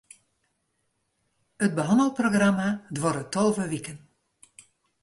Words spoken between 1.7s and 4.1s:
behannelprogramma duorret tolve wiken.